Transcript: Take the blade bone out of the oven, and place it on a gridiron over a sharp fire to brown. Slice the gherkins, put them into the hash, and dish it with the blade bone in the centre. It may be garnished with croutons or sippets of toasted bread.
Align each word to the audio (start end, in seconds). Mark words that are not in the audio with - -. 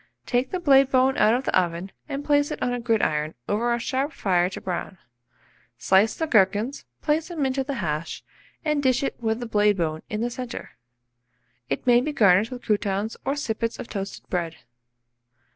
Take 0.25 0.49
the 0.49 0.59
blade 0.59 0.89
bone 0.89 1.15
out 1.19 1.35
of 1.35 1.43
the 1.43 1.55
oven, 1.55 1.91
and 2.09 2.25
place 2.25 2.49
it 2.49 2.59
on 2.63 2.73
a 2.73 2.79
gridiron 2.79 3.35
over 3.47 3.71
a 3.71 3.77
sharp 3.77 4.13
fire 4.13 4.49
to 4.49 4.59
brown. 4.59 4.97
Slice 5.77 6.15
the 6.15 6.25
gherkins, 6.25 6.85
put 7.03 7.25
them 7.25 7.45
into 7.45 7.63
the 7.63 7.75
hash, 7.75 8.23
and 8.65 8.81
dish 8.81 9.03
it 9.03 9.15
with 9.21 9.39
the 9.39 9.45
blade 9.45 9.77
bone 9.77 10.01
in 10.09 10.21
the 10.21 10.31
centre. 10.31 10.71
It 11.69 11.85
may 11.85 12.01
be 12.01 12.13
garnished 12.13 12.49
with 12.49 12.63
croutons 12.63 13.15
or 13.25 13.35
sippets 13.35 13.77
of 13.77 13.89
toasted 13.89 14.27
bread. 14.27 14.55